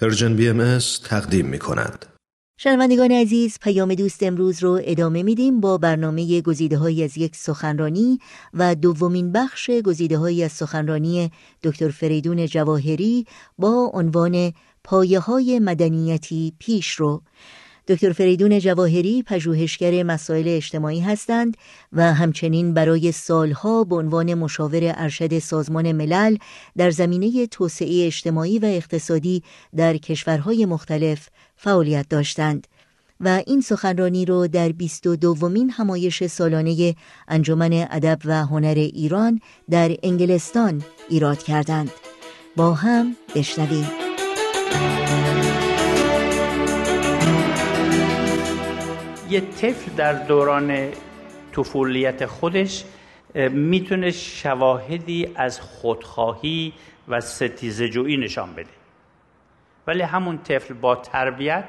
Persian 0.00 0.36
BMS 0.36 0.78
تقدیم 1.04 1.46
می 1.46 1.58
کند. 1.58 2.06
شنوندگان 2.58 3.12
عزیز 3.12 3.58
پیام 3.58 3.94
دوست 3.94 4.22
امروز 4.22 4.62
رو 4.62 4.80
ادامه 4.84 5.22
میدیم 5.22 5.60
با 5.60 5.78
برنامه 5.78 6.40
گزیده 6.40 6.78
های 6.78 7.04
از 7.04 7.18
یک 7.18 7.36
سخنرانی 7.36 8.18
و 8.54 8.74
دومین 8.74 9.32
بخش 9.32 9.70
گزیده 9.70 10.18
های 10.18 10.44
از 10.44 10.52
سخنرانی 10.52 11.30
دکتر 11.62 11.88
فریدون 11.88 12.46
جواهری 12.46 13.26
با 13.58 13.90
عنوان 13.94 14.52
پایه 14.84 15.18
های 15.18 15.58
مدنیتی 15.58 16.52
پیش 16.58 16.92
رو 16.92 17.22
دکتر 17.88 18.12
فریدون 18.12 18.58
جواهری 18.58 19.22
پژوهشگر 19.22 20.02
مسائل 20.02 20.44
اجتماعی 20.48 21.00
هستند 21.00 21.56
و 21.92 22.14
همچنین 22.14 22.74
برای 22.74 23.12
سالها 23.12 23.84
به 23.84 23.96
عنوان 23.96 24.34
مشاور 24.34 24.80
ارشد 24.96 25.38
سازمان 25.38 25.92
ملل 25.92 26.36
در 26.76 26.90
زمینه 26.90 27.46
توسعه 27.46 28.06
اجتماعی 28.06 28.58
و 28.58 28.64
اقتصادی 28.64 29.42
در 29.76 29.96
کشورهای 29.96 30.66
مختلف 30.66 31.28
فعالیت 31.56 32.08
داشتند 32.08 32.66
و 33.20 33.42
این 33.46 33.60
سخنرانی 33.60 34.24
را 34.24 34.46
در 34.46 34.68
22 34.68 35.16
دومین 35.16 35.70
همایش 35.70 36.26
سالانه 36.26 36.94
انجمن 37.28 37.86
ادب 37.90 38.18
و 38.24 38.46
هنر 38.46 38.74
ایران 38.74 39.40
در 39.70 39.96
انگلستان 40.02 40.82
ایراد 41.08 41.42
کردند. 41.42 41.90
با 42.56 42.74
هم 42.74 43.16
بشنویم. 43.34 43.86
یه 49.30 49.40
طفل 49.40 49.92
در 49.96 50.12
دوران 50.12 50.88
طفولیت 51.56 52.26
خودش 52.26 52.84
می‌تونه 53.50 54.10
شواهدی 54.10 55.28
از 55.34 55.60
خودخواهی 55.60 56.72
و 57.08 57.20
ستیزجویی 57.20 58.16
نشان 58.16 58.52
بده. 58.52 58.70
ولی 59.86 60.02
همون 60.02 60.38
طفل 60.38 60.74
با 60.74 60.96
تربیت 60.96 61.64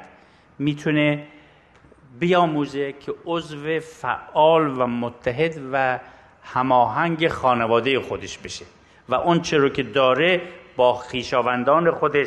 می‌تونه 0.58 1.26
بیاموزه 2.20 2.92
که 2.92 3.14
عضو 3.26 3.80
فعال 3.80 4.80
و 4.80 4.86
متحد 4.86 5.60
و 5.72 5.98
هماهنگ 6.42 7.28
خانواده 7.28 8.00
خودش 8.00 8.38
بشه 8.38 8.64
و 9.08 9.14
اون 9.14 9.42
رو 9.52 9.68
که 9.68 9.82
داره 9.82 10.42
با 10.76 10.94
خیشاوندان 10.94 11.90
خودش 11.90 12.26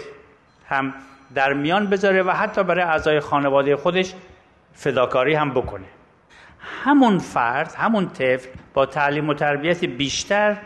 هم 0.65 0.93
در 1.35 1.53
میان 1.53 1.87
بذاره 1.87 2.23
و 2.23 2.31
حتی 2.31 2.63
برای 2.63 2.83
اعضای 2.83 3.19
خانواده 3.19 3.75
خودش 3.75 4.13
فداکاری 4.73 5.33
هم 5.33 5.51
بکنه. 5.51 5.85
همون 6.83 7.19
فرد 7.19 7.75
همون 7.77 8.09
طفل 8.09 8.49
با 8.73 8.85
تعلیم 8.85 9.29
و 9.29 9.33
تربیت 9.33 9.85
بیشتر 9.85 10.57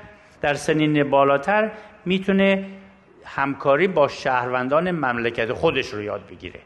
در 0.42 0.54
سنین 0.54 1.10
بالاتر 1.10 1.72
می‌تونه 2.06 2.66
همکاری 3.26 3.88
با 3.88 4.08
شهروندان 4.08 4.92
مملکت 4.92 5.54
خودش 5.54 5.88
رو 5.88 6.02
یاد 6.02 6.28
بگیره 6.28 6.60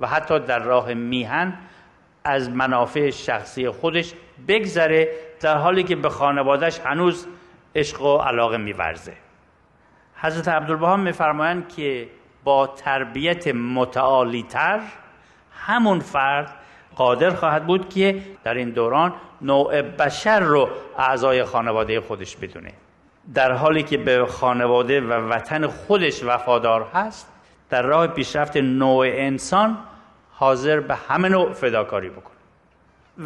و 0.00 0.06
حتی 0.06 0.38
در 0.38 0.58
راه 0.58 0.94
میهن 0.94 1.58
از 2.24 2.50
منافع 2.50 3.10
شخصی 3.10 3.70
خودش 3.70 4.14
بگذره 4.48 5.08
در 5.40 5.56
حالی 5.56 5.82
که 5.82 5.96
به 5.96 6.08
خانوادهش 6.08 6.80
هنوز 6.84 7.26
عشق 7.74 8.02
و 8.02 8.18
علاقه 8.18 8.56
میورزه. 8.56 9.12
حضرت 10.16 10.48
عبدالبها 10.48 10.96
میفرمایند 10.96 11.68
که 11.68 12.08
با 12.44 12.66
تربیت 12.66 13.48
متعالیتر 13.48 14.80
همون 15.52 16.00
فرد 16.00 16.54
قادر 16.96 17.30
خواهد 17.30 17.66
بود 17.66 17.88
که 17.88 18.22
در 18.44 18.54
این 18.54 18.70
دوران 18.70 19.14
نوع 19.42 19.82
بشر 19.82 20.40
رو 20.40 20.68
اعضای 20.98 21.44
خانواده 21.44 22.00
خودش 22.00 22.36
بدونه. 22.36 22.72
در 23.34 23.52
حالی 23.52 23.82
که 23.82 23.96
به 23.96 24.26
خانواده 24.26 25.00
و 25.00 25.12
وطن 25.12 25.66
خودش 25.66 26.24
وفادار 26.24 26.86
هست 26.94 27.32
در 27.70 27.82
راه 27.82 28.06
پیشرفت 28.06 28.56
نوع 28.56 29.06
انسان 29.06 29.78
حاضر 30.32 30.80
به 30.80 30.94
همه 30.94 31.28
نوع 31.28 31.52
فداکاری 31.52 32.08
بکنه. 32.08 32.36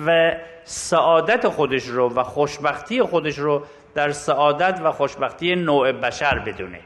و 0.06 0.32
سعادت 0.64 1.48
خودش 1.48 1.86
رو 1.86 2.14
و 2.14 2.22
خوشبختی 2.22 3.02
خودش 3.02 3.38
رو 3.38 3.62
در 3.94 4.12
سعادت 4.12 4.80
و 4.84 4.92
خوشبختی 4.92 5.56
نوع 5.56 5.92
بشر 5.92 6.38
بدونه. 6.38 6.80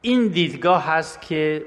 این 0.00 0.28
دیدگاه 0.28 0.86
هست 0.86 1.20
که 1.20 1.64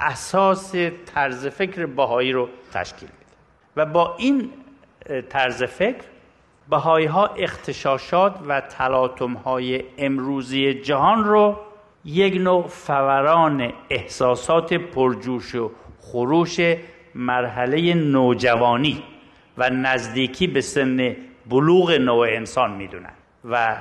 اساس 0.00 0.74
طرز 1.14 1.46
فکر 1.46 1.86
باهایی 1.86 2.32
رو 2.32 2.48
تشکیل 2.72 3.08
و 3.76 3.86
با 3.86 4.14
این 4.18 4.50
طرز 5.28 5.62
فکر 5.62 6.04
بهایی 6.70 7.06
ها 7.06 7.26
اختشاشات 7.26 8.34
و 8.48 8.60
تلاطم 8.60 9.32
های 9.32 9.84
امروزی 9.98 10.74
جهان 10.74 11.24
رو 11.24 11.56
یک 12.04 12.34
نوع 12.40 12.66
فوران 12.66 13.72
احساسات 13.90 14.74
پرجوش 14.74 15.54
و 15.54 15.70
خروش 16.00 16.60
مرحله 17.14 17.94
نوجوانی 17.94 19.02
و 19.58 19.70
نزدیکی 19.70 20.46
به 20.46 20.60
سن 20.60 21.16
بلوغ 21.46 21.92
نوع 21.92 22.26
انسان 22.28 22.70
می‌دونن 22.70 23.12
و 23.50 23.76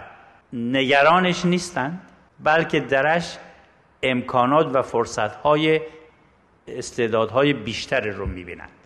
نگرانش 0.54 1.46
نیستند 1.46 2.02
بلکه 2.40 2.80
درش 2.80 3.38
امکانات 4.04 4.76
و 4.76 4.82
فرصتهای 4.82 5.82
استعدادهای 6.68 7.54
بیشتری 7.54 8.12
رو 8.12 8.26
می‌بینند 8.26 8.79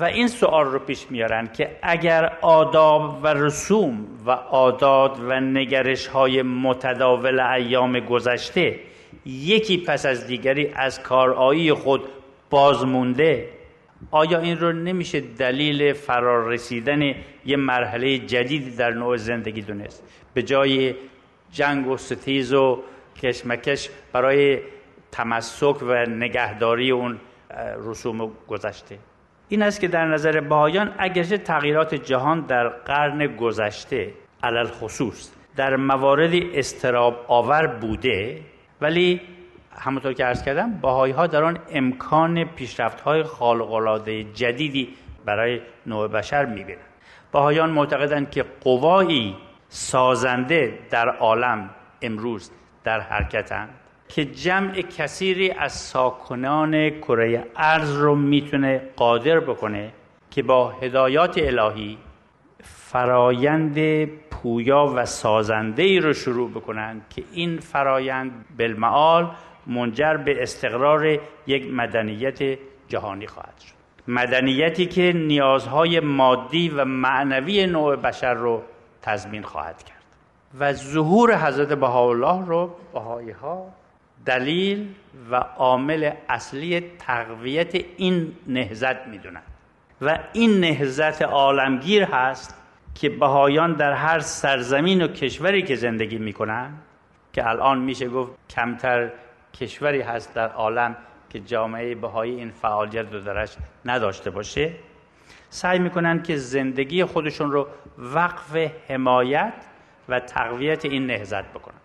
و 0.00 0.04
این 0.04 0.28
سوال 0.28 0.66
رو 0.66 0.78
پیش 0.78 1.06
میارن 1.10 1.46
که 1.52 1.78
اگر 1.82 2.38
آداب 2.40 3.20
و 3.22 3.26
رسوم 3.26 4.06
و 4.26 4.30
عادات 4.30 5.20
و 5.20 5.40
نگرش 5.40 6.06
های 6.06 6.42
متداول 6.42 7.40
ایام 7.40 8.00
گذشته 8.00 8.80
یکی 9.26 9.78
پس 9.78 10.06
از 10.06 10.26
دیگری 10.26 10.68
از 10.74 11.02
کارایی 11.02 11.72
خود 11.72 12.02
بازمونده 12.50 13.48
آیا 14.10 14.38
این 14.38 14.58
رو 14.58 14.72
نمیشه 14.72 15.20
دلیل 15.20 15.92
فرار 15.92 16.48
رسیدن 16.48 17.14
یه 17.46 17.56
مرحله 17.56 18.18
جدیدی 18.18 18.70
در 18.70 18.90
نوع 18.90 19.16
زندگی 19.16 19.62
دونست؟ 19.62 20.02
به 20.34 20.42
جای 20.42 20.94
جنگ 21.52 21.86
و 21.86 21.96
ستیز 21.96 22.52
و 22.52 22.82
کشمکش 23.22 23.90
برای 24.12 24.58
تمسک 25.12 25.82
و 25.82 26.06
نگهداری 26.06 26.90
اون 26.90 27.20
رسوم 27.84 28.32
گذشته. 28.48 28.98
این 29.52 29.62
است 29.62 29.80
که 29.80 29.88
در 29.88 30.04
نظر 30.04 30.40
بهایان 30.40 30.94
اگرچه 30.98 31.38
تغییرات 31.38 31.94
جهان 31.94 32.40
در 32.40 32.68
قرن 32.68 33.36
گذشته 33.36 34.12
علل 34.42 34.66
خصوص 34.66 35.30
در 35.56 35.76
مواردی 35.76 36.50
استراب 36.54 37.24
آور 37.28 37.66
بوده 37.66 38.40
ولی 38.80 39.20
همونطور 39.76 40.12
که 40.12 40.24
عرض 40.24 40.42
کردم 40.42 40.72
باهایی 40.80 41.12
ها 41.12 41.26
در 41.26 41.44
آن 41.44 41.58
امکان 41.70 42.44
پیشرفت 42.44 43.00
های 43.00 43.22
خالقلاده 43.22 44.24
جدیدی 44.24 44.88
برای 45.24 45.60
نوع 45.86 46.08
بشر 46.08 46.44
می‌بینند. 46.44 46.84
باهایان 47.32 47.70
معتقدند 47.70 48.30
که 48.30 48.44
قوایی 48.60 49.36
سازنده 49.68 50.78
در 50.90 51.08
عالم 51.08 51.70
امروز 52.02 52.50
در 52.84 53.00
حرکتند 53.00 53.68
که 54.14 54.24
جمع 54.24 54.72
کثیری 54.72 55.50
از 55.50 55.72
ساکنان 55.72 56.90
کره 56.90 57.46
ارز 57.56 57.96
رو 57.96 58.14
می‌تونه 58.14 58.82
قادر 58.96 59.40
بکنه 59.40 59.92
که 60.30 60.42
با 60.42 60.68
هدایات 60.68 61.38
الهی 61.38 61.98
فرایند 62.62 64.04
پویا 64.04 64.92
و 64.96 65.06
سازنده 65.06 65.82
ای 65.82 66.00
رو 66.00 66.12
شروع 66.12 66.50
بکنن 66.50 67.00
که 67.10 67.24
این 67.32 67.58
فرایند 67.58 68.44
بالمعال 68.58 69.30
منجر 69.66 70.16
به 70.16 70.42
استقرار 70.42 71.18
یک 71.46 71.72
مدنیت 71.72 72.58
جهانی 72.88 73.26
خواهد 73.26 73.58
شد. 73.58 73.74
مدنیتی 74.08 74.86
که 74.86 75.12
نیازهای 75.12 76.00
مادی 76.00 76.68
و 76.68 76.84
معنوی 76.84 77.66
نوع 77.66 77.96
بشر 77.96 78.34
رو 78.34 78.62
تضمین 79.02 79.42
خواهد 79.42 79.82
کرد. 79.82 80.02
و 80.60 80.72
ظهور 80.72 81.36
حضرت 81.36 81.72
بهاءالله 81.72 82.46
رو 82.46 82.70
بهایی 82.92 83.30
ها 83.30 83.79
دلیل 84.26 84.94
و 85.30 85.34
عامل 85.36 86.10
اصلی 86.28 86.80
تقویت 86.98 87.74
این 87.96 88.36
نهزت 88.46 89.06
می‌دونند 89.06 89.42
و 90.00 90.18
این 90.32 90.60
نهزت 90.60 91.22
عالمگیر 91.22 92.04
هست 92.04 92.54
که 92.94 93.08
بهایان 93.08 93.72
در 93.72 93.92
هر 93.92 94.18
سرزمین 94.18 95.02
و 95.02 95.08
کشوری 95.08 95.62
که 95.62 95.76
زندگی 95.76 96.18
می‌کنن 96.18 96.74
که 97.32 97.48
الان 97.48 97.78
میشه 97.78 98.08
گفت 98.08 98.32
کمتر 98.50 99.10
کشوری 99.54 100.00
هست 100.00 100.34
در 100.34 100.48
عالم 100.48 100.96
که 101.30 101.40
جامعه 101.40 101.94
بهایی 101.94 102.34
این 102.34 102.50
فعالیت 102.50 103.12
رو 103.12 103.20
درش 103.20 103.56
نداشته 103.84 104.30
باشه 104.30 104.72
سعی 105.50 105.78
می‌کنن 105.78 106.22
که 106.22 106.36
زندگی 106.36 107.04
خودشون 107.04 107.52
رو 107.52 107.68
وقف 107.98 108.56
حمایت 108.88 109.52
و 110.08 110.20
تقویت 110.20 110.84
این 110.84 111.06
نهزت 111.06 111.44
بکنن. 111.44 111.79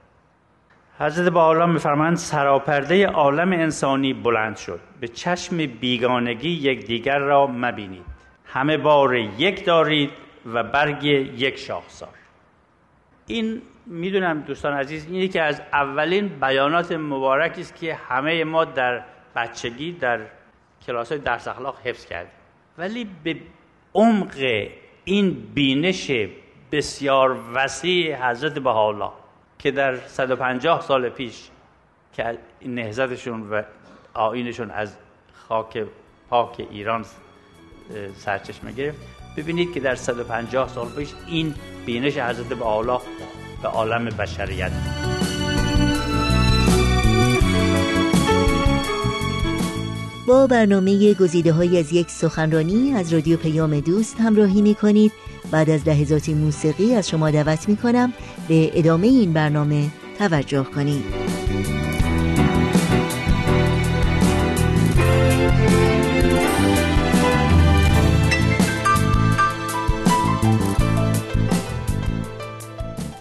حضرت 1.00 1.30
با 1.30 1.66
میفرمایند 1.66 2.18
سراپرده 2.18 3.08
عالم 3.08 3.52
انسانی 3.52 4.14
بلند 4.14 4.58
شد. 4.58 4.80
به 5.02 5.08
چشم 5.08 5.58
بیگانگی 5.58 6.50
یکدیگر 6.50 7.20
را 7.20 7.48
مبینید. 7.48 8.06
همه 8.46 8.78
بار 8.78 9.16
یک 9.16 9.66
دارید 9.66 10.10
و 10.54 10.64
برگ 10.64 11.04
یک 11.04 11.58
شاخسار 11.58 12.10
این 13.28 13.62
می‌دونم 13.86 14.42
دوستان 14.42 14.74
عزیز 14.74 15.08
اینه 15.12 15.28
که 15.28 15.42
از 15.42 15.62
اولین 15.74 16.28
بیانات 16.28 16.92
مبارکی 16.92 17.62
است 17.62 17.76
که 17.76 17.96
همه 17.96 18.44
ما 18.44 18.66
در 18.66 19.04
بچگی 19.36 19.92
در 19.92 20.20
کلاس 20.88 21.12
های 21.12 21.22
درس 21.22 21.48
اخلاق 21.48 21.78
حفظ 21.84 22.06
کردیم. 22.06 22.32
ولی 22.78 23.08
به 23.24 23.36
عمق 23.94 24.68
این 25.04 25.48
بینش 25.54 26.12
بسیار 26.72 27.40
وسیع 27.54 28.30
حضرت 28.30 28.60
بهاءالله 28.60 29.12
که 29.66 29.72
در 29.72 29.98
150 30.08 30.82
سال 30.82 31.10
پیش 31.10 31.50
که 32.14 32.38
نهزتشون 32.66 33.50
و 33.50 33.62
آینشون 34.14 34.72
از 34.72 34.96
خاک 35.48 35.86
پاک 36.30 36.68
ایران 36.72 37.06
سرچشمه 38.18 38.72
گرفت. 38.72 38.98
ببینید 39.38 39.74
که 39.74 39.80
در 39.80 39.96
150 39.96 40.68
سال 40.68 40.90
پیش 40.90 41.14
این 41.28 41.56
بینش 41.86 42.18
حضرت 42.18 42.48
بهاءالله 42.48 43.02
به 43.62 43.68
عالم 43.68 44.06
بشریت 44.06 44.72
با 50.28 50.48
برنامه 50.48 51.14
گزیده 51.14 51.54
های 51.54 51.80
از 51.80 51.94
یک 51.94 52.10
سخنرانی 52.10 52.94
از 52.94 53.14
رادیو 53.14 53.38
پیام 53.38 53.80
دوست 53.80 54.20
همراهی 54.20 54.62
می 54.62 54.76
کنید 54.76 55.12
بعد 55.52 55.70
از 55.70 55.88
لحظاتی 55.88 56.34
موسیقی 56.34 56.96
از 56.96 57.10
شما 57.10 57.32
دعوت 57.32 57.70
می 57.70 57.78
کنم 57.78 58.14
به 58.48 58.72
ادامه 58.74 59.08
این 59.08 59.34
برنامه 59.34 59.88
توجه 60.20 60.64
کنید. 60.64 61.04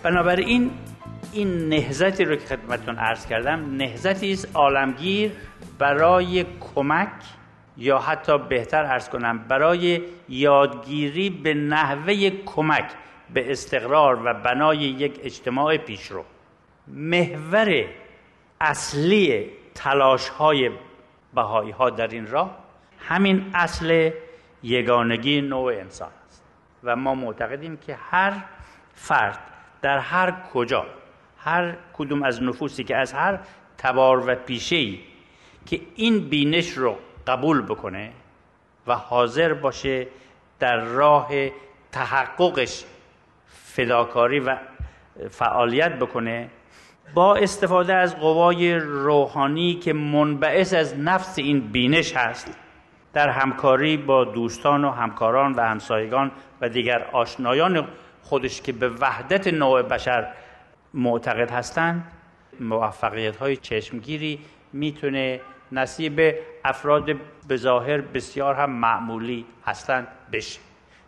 بنابراین 0.03 0.71
این 1.35 1.69
نهزتی 1.69 2.25
رو 2.25 2.37
که 2.37 2.47
خدمتتون 2.47 2.99
عرض 2.99 3.27
کردم 3.27 3.77
نهزتی 3.77 4.33
است 4.33 4.57
عالمگیر 4.57 5.33
برای 5.79 6.45
کمک 6.61 7.11
یا 7.77 7.99
حتی 7.99 8.39
بهتر 8.39 8.85
عرض 8.85 9.09
کنم 9.09 9.39
برای 9.39 10.03
یادگیری 10.29 11.31
به 11.31 11.55
نحوه 11.55 12.31
کمک 12.31 12.91
به 13.35 13.53
استقرار 13.53 14.21
و 14.25 14.35
بنای 14.35 14.79
یک 14.79 15.21
اجتماع 15.23 15.77
پیشرو. 15.77 16.25
محور 16.89 17.85
اصلی 18.61 19.51
تلاش 19.75 20.29
های 20.29 20.71
بهایی 21.35 21.71
ها 21.71 21.91
در 21.91 22.09
این 22.09 22.27
راه 22.27 22.59
همین 22.99 23.51
اصل 23.55 24.11
یگانگی 24.63 25.41
نوع 25.41 25.73
انسان 25.73 26.11
است. 26.27 26.45
و 26.85 26.97
ما 26.97 27.15
معتقدیم 27.15 27.77
که 27.77 27.99
هر 28.11 28.33
فرد 28.95 29.39
در 29.83 29.99
هر 29.99 30.35
کجا 30.53 30.87
هر 31.45 31.75
کدوم 31.93 32.23
از 32.23 32.43
نفوسی 32.43 32.85
که 32.85 32.97
از 32.97 33.13
هر 33.13 33.39
تبار 33.79 34.29
و 34.29 34.35
پیشه 34.35 34.95
که 35.67 35.81
این 35.97 36.29
بینش 36.29 36.69
رو 36.69 36.97
قبول 37.27 37.63
بکنه 37.63 38.13
و 38.87 38.95
حاضر 38.95 39.55
باشه 39.55 40.07
در 40.59 40.77
راه 40.77 41.29
تحققش 41.93 42.85
فداکاری 43.47 44.41
و 44.41 44.57
فعالیت 45.31 45.93
بکنه 45.99 46.49
با 47.15 47.37
استفاده 47.37 47.95
از 47.95 48.17
قوای 48.17 48.75
روحانی 48.75 49.75
که 49.75 49.93
منبعث 49.93 50.75
از 50.75 50.99
نفس 50.99 51.39
این 51.39 51.61
بینش 51.61 52.17
هست 52.17 52.57
در 53.13 53.29
همکاری 53.29 53.97
با 53.97 54.25
دوستان 54.25 54.85
و 54.85 54.91
همکاران 54.91 55.53
و 55.53 55.61
همسایگان 55.61 56.31
و 56.61 56.69
دیگر 56.69 57.07
آشنایان 57.13 57.89
خودش 58.23 58.61
که 58.61 58.73
به 58.73 58.89
وحدت 58.89 59.47
نوع 59.47 59.83
بشر 59.83 60.29
معتقد 60.95 61.51
هستند. 61.51 62.13
موفقیت 62.61 63.37
های 63.37 63.57
چشمگیری 63.57 64.41
می‌تونه 64.73 65.41
نصیب 65.73 66.35
افراد 66.65 67.11
به 67.49 67.57
ظاهر 67.57 68.01
بسیار 68.01 68.55
هم 68.55 68.71
معمولی 68.71 69.47
هستند 69.67 70.07
بشه. 70.33 70.61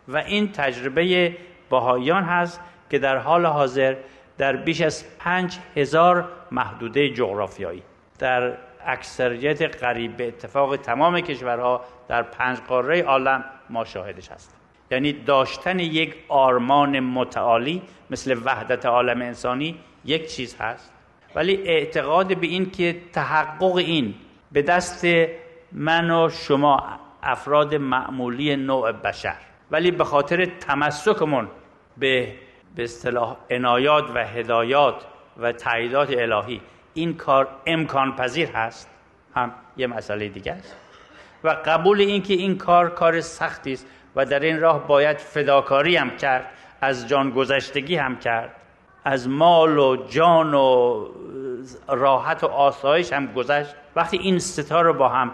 و 0.07 0.17
این 0.17 0.51
تجربه 0.51 1.37
باهایان 1.69 2.23
هست 2.23 2.61
که 2.89 2.99
در 2.99 3.17
حال 3.17 3.45
حاضر 3.45 3.95
در 4.37 4.55
بیش 4.55 4.81
از 4.81 5.17
پنج 5.19 5.57
هزار 5.75 6.29
محدوده 6.51 7.09
جغرافیایی 7.09 7.83
در 8.19 8.57
اکثریت 8.85 9.83
قریب 9.83 10.17
به 10.17 10.27
اتفاق 10.27 10.75
تمام 10.75 11.19
کشورها 11.19 11.81
در 12.07 12.21
پنج 12.21 12.57
قاره 12.67 13.01
عالم 13.01 13.43
ما 13.69 13.85
شاهدش 13.85 14.31
هستیم. 14.31 14.59
یعنی 14.91 15.13
داشتن 15.13 15.79
یک 15.79 16.15
آرمان 16.27 16.99
متعالی 16.99 17.81
مثل 18.09 18.41
وحدت 18.45 18.85
عالم 18.85 19.21
انسانی 19.21 19.79
یک 20.05 20.27
چیز 20.27 20.55
هست. 20.59 20.93
ولی 21.35 21.55
اعتقاد 21.55 22.37
به 22.37 22.47
این 22.47 22.71
که 22.71 23.01
تحقق 23.13 23.75
این 23.75 24.15
به 24.51 24.61
دست 24.61 25.05
من 25.71 26.11
و 26.11 26.29
شما 26.29 26.83
افراد 27.23 27.75
معمولی 27.75 28.55
نوع 28.55 28.91
بشر. 28.91 29.35
ولی 29.71 29.91
به 29.91 30.03
خاطر 30.03 30.45
تمسکمون 30.45 31.47
به 31.97 32.33
به 32.75 32.83
اصطلاح 32.83 33.37
عنایات 33.49 34.09
و 34.15 34.25
هدایات 34.25 34.95
و 35.37 35.51
تاییدات 35.51 36.09
الهی 36.11 36.61
این 36.93 37.17
کار 37.17 37.47
امکان 37.65 38.15
پذیر 38.15 38.49
هست. 38.49 38.89
هم 39.35 39.51
یه 39.77 39.87
مسئله 39.87 40.27
دیگه 40.29 40.51
است. 40.51 40.75
و 41.43 41.49
قبول 41.65 42.01
این 42.01 42.23
که 42.23 42.33
این 42.33 42.57
کار 42.57 42.89
کار 42.89 43.21
سختی 43.21 43.73
است. 43.73 43.87
و 44.17 44.25
در 44.25 44.39
این 44.39 44.59
راه 44.59 44.87
باید 44.87 45.17
فداکاری 45.17 45.95
هم 45.95 46.17
کرد 46.17 46.45
از 46.81 47.07
جان 47.07 47.29
گذشتگی 47.31 47.95
هم 47.95 48.19
کرد. 48.19 48.51
از 49.05 49.29
مال 49.29 49.77
و 49.77 49.95
جان 49.95 50.53
و 50.53 51.05
راحت 51.87 52.43
و 52.43 52.47
آسایش 52.47 53.13
هم 53.13 53.33
گذشت. 53.33 53.75
وقتی 53.95 54.17
این 54.17 54.39
ستا 54.39 54.81
رو 54.81 54.93
با 54.93 55.09
هم 55.09 55.31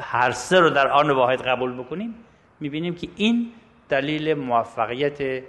هر 0.00 0.30
سه 0.30 0.60
رو 0.60 0.70
در 0.70 0.88
آن 0.88 1.10
واحد 1.10 1.42
قبول 1.42 1.78
بکنیم 1.78 2.14
می‌بینیم 2.60 2.94
که 2.94 3.08
این 3.16 3.52
دلیل 3.88 4.34
موفقیت 4.34 5.42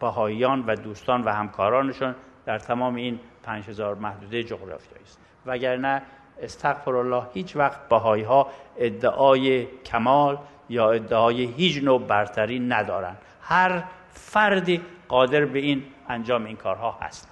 بهاییان 0.00 0.64
و 0.66 0.76
دوستان 0.76 1.24
و 1.24 1.32
همکارانشون 1.32 2.14
در 2.46 2.58
تمام 2.58 2.94
این 2.94 3.20
پنج 3.42 3.68
هزار 3.68 3.94
محدوده 3.94 4.42
جغرافیایی 4.42 5.04
است. 5.04 5.18
وگرنه 5.46 6.02
استغفر 6.42 6.96
الله 6.96 7.22
هیچ 7.34 7.56
وقت 7.56 7.88
بهایی 7.88 8.22
ها 8.22 8.48
ادعای 8.78 9.66
کمال 9.84 10.38
یا 10.68 10.90
ادعای 10.90 11.44
هیچ 11.44 11.82
نوع 11.82 12.06
برتری 12.06 12.60
ندارن. 12.60 13.16
هر 13.42 13.82
فردی 14.10 14.80
قادر 15.08 15.44
به 15.44 15.58
این 15.58 15.82
انجام 16.08 16.44
این 16.44 16.56
کارها 16.56 16.98
هست. 17.02 17.28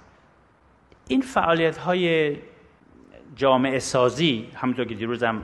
این 1.07 1.21
فعالیت 1.21 1.77
های 1.77 2.35
جامعه 3.35 3.79
سازی 3.79 4.49
همونطور 4.55 4.85
که 4.85 4.95
دیروزم 4.95 5.41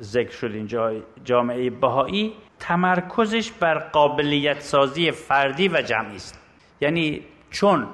ذکر 0.00 0.30
شد 0.30 0.50
اینجا 0.54 0.92
جامعه 1.24 1.70
بهایی 1.70 2.32
تمرکزش 2.58 3.50
بر 3.50 3.78
قابلیت 3.78 4.60
سازی 4.60 5.10
فردی 5.10 5.68
و 5.68 5.82
جمعی 5.82 6.16
است. 6.16 6.40
یعنی 6.80 7.22
چون 7.50 7.86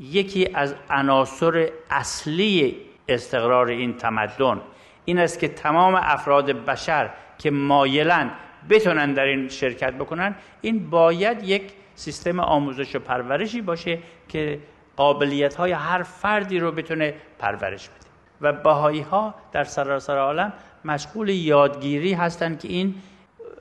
یکی 0.00 0.48
از 0.54 0.74
عناصر 0.90 1.68
اصلی 1.90 2.76
استقرار 3.08 3.68
این 3.68 3.96
تمدن 3.96 4.60
این 5.04 5.18
است 5.18 5.38
که 5.38 5.48
تمام 5.48 5.94
افراد 5.94 6.50
بشر 6.50 7.10
که 7.38 7.50
مایلن 7.50 8.30
بتونن 8.70 9.14
در 9.14 9.24
این 9.24 9.48
شرکت 9.48 9.92
بکنن 9.94 10.34
این 10.60 10.90
باید 10.90 11.42
یک 11.42 11.72
سیستم 11.94 12.40
آموزش 12.40 12.96
و 12.96 12.98
پرورشی 12.98 13.60
باشه 13.60 13.98
که 14.28 14.58
قابلیت 14.96 15.54
های 15.54 15.72
هر 15.72 16.02
فردی 16.02 16.58
رو 16.58 16.72
بتونه 16.72 17.14
پرورش 17.38 17.88
بده. 17.88 18.06
و 18.40 18.52
باهایی 18.52 19.00
ها 19.00 19.34
در 19.52 19.64
سراسر 19.64 20.18
عالم 20.18 20.52
مشغول 20.84 21.28
یادگیری 21.28 22.12
هستند 22.12 22.60
که 22.60 22.68
این 22.68 22.94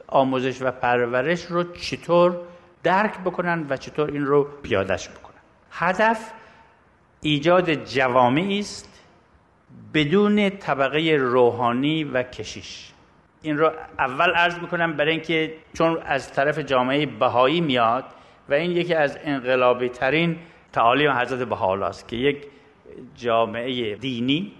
آموزش 0.07 0.61
و 0.61 0.71
پرورش 0.71 1.45
رو 1.45 1.63
چطور 1.73 2.37
درک 2.83 3.19
بکنن 3.19 3.65
و 3.69 3.77
چطور 3.77 4.11
این 4.11 4.25
رو 4.25 4.43
پیادش 4.43 5.09
بکنن. 5.09 5.35
هدف 5.71 6.31
ایجاد 7.21 7.73
جوامعی 7.73 8.59
است 8.59 9.01
بدون 9.93 10.49
طبقه 10.49 11.17
روحانی 11.19 12.03
و 12.03 12.23
کشیش. 12.23 12.91
این 13.45 13.57
رو 13.57 13.71
اول 13.99 14.31
عرض 14.31 14.59
می‌کنم 14.59 14.93
برای 14.93 15.11
اینکه 15.11 15.53
چون 15.73 15.97
از 16.05 16.33
طرف 16.33 16.59
جامعه 16.59 17.05
بهایی 17.05 17.61
میاد 17.61 18.03
و 18.49 18.53
این 18.53 18.71
یکی 18.71 18.93
از 18.93 19.17
انقلابی 19.23 19.89
ترین 19.89 20.37
تعالیم 20.73 21.11
حضرت 21.11 21.47
بهاءالله 21.47 21.85
است 21.85 22.07
که 22.07 22.15
یک 22.15 22.47
جامعه 23.15 23.95
دینی 23.95 24.51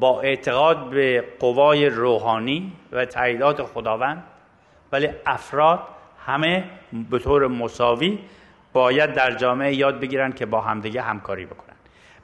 با 0.00 0.20
اعتقاد 0.20 0.90
به 0.90 1.24
قوای 1.40 1.88
روحانی 1.88 2.72
و 2.92 3.04
تعییدات 3.04 3.62
خداوند 3.62 4.22
ولی 4.92 5.08
افراد 5.26 5.80
همه 6.26 6.64
به 7.10 7.18
طور 7.18 7.46
مساوی 7.46 8.18
باید 8.72 9.12
در 9.12 9.34
جامعه 9.34 9.74
یاد 9.74 10.00
بگیرن 10.00 10.32
که 10.32 10.46
با 10.46 10.60
همدیگه 10.60 11.02
همکاری 11.02 11.46
بکنن. 11.46 11.74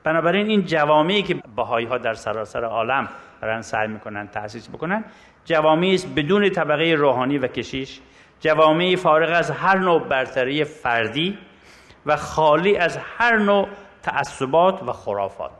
بنابراین 0.04 0.46
این 0.46 0.64
جوامعی 0.64 1.22
که 1.22 1.36
بهایی 1.56 1.86
ها 1.86 1.98
در 1.98 2.14
سراسر 2.14 2.64
عالم 2.64 3.08
دارن 3.40 3.62
سعی 3.62 3.88
می‌کنن 3.88 4.28
تأسیس 4.28 4.68
بکنن 4.68 5.04
جوامعی 5.44 5.94
است 5.94 6.14
بدون 6.14 6.50
طبقه 6.50 6.94
روحانی 6.98 7.38
و 7.38 7.46
کشیش 7.46 8.00
جوامعی 8.40 8.96
فارغ 8.96 9.30
از 9.32 9.50
هر 9.50 9.78
نوع 9.78 10.02
برتری 10.08 10.64
فردی 10.64 11.38
و 12.06 12.16
خالی 12.16 12.76
از 12.76 12.98
هر 13.18 13.36
نوع 13.36 13.68
تعصبات 14.02 14.82
و 14.82 14.92
خرافات. 14.92 15.50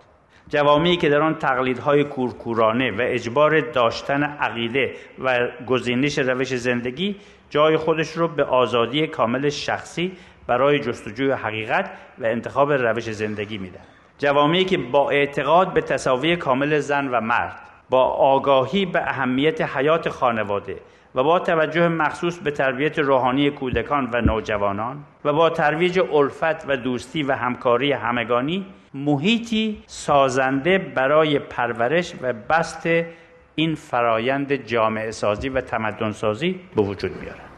جوامعی 0.49 0.97
که 0.97 1.09
در 1.09 1.21
آن 1.21 1.39
تقلیدهای 1.39 2.05
کورکورانه 2.05 2.91
و 2.91 2.97
اجبار 3.01 3.61
داشتن 3.61 4.23
عقیده 4.23 4.95
و 5.25 5.49
گزینش 5.67 6.19
روش 6.19 6.55
زندگی 6.55 7.17
جای 7.51 7.77
خودش 7.77 8.11
رو 8.11 8.29
به 8.29 8.45
آزادی 8.45 9.07
کامل 9.07 9.49
شخصی 9.49 10.13
برای 10.47 10.79
جستجوی 10.79 11.31
حقیقت 11.31 11.91
و 12.19 12.27
انتخاب 12.27 12.73
روش 12.73 13.11
زندگی 13.11 13.59
میدن 13.59 13.81
جوامعی 14.19 14.65
که 14.65 14.79
با 14.79 15.11
اعتقاد 15.11 15.73
به 15.73 15.81
تصاوی 15.81 16.37
کامل 16.37 16.79
زن 16.79 17.09
و 17.09 17.21
مرد 17.21 17.61
با 17.91 18.05
آگاهی 18.05 18.87
به 18.87 19.01
اهمیت 19.01 19.61
حیات 19.61 20.09
خانواده 20.09 20.77
و 21.15 21.23
با 21.23 21.39
توجه 21.39 21.89
مخصوص 21.89 22.39
به 22.39 22.51
تربیت 22.51 22.99
روحانی 22.99 23.51
کودکان 23.51 24.11
و 24.13 24.21
نوجوانان 24.21 25.05
و 25.25 25.33
با 25.33 25.51
ترویج 25.51 26.01
الفت 26.13 26.69
و 26.69 26.77
دوستی 26.77 27.23
و 27.23 27.33
همکاری 27.33 27.93
همگانی 27.93 28.67
محیطی 28.95 29.83
سازنده 29.87 30.79
برای 30.79 31.39
پرورش 31.39 32.15
و 32.23 32.33
بست 32.33 32.89
این 33.55 33.75
فرایند 33.75 34.53
جامعه 34.53 35.11
سازی 35.11 35.49
و 35.49 35.61
تمدن 35.61 36.13
سازی 36.13 36.61
به 36.77 36.83
وجود 36.83 37.13
میارن 37.21 37.54